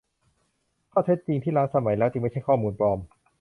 [0.91, 2.99] ข้อเท็จจริงที่ล้าสมัยแล้วจึงไม่ใช่ข้อมูลปลอม